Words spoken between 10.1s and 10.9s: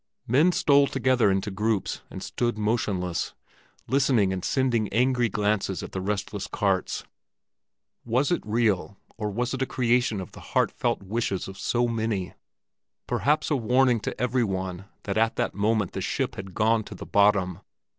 of the heart